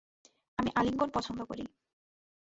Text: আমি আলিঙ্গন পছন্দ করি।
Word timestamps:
আমি 0.59 0.69
আলিঙ্গন 0.75 1.09
পছন্দ 1.13 1.39
করি। 1.43 1.63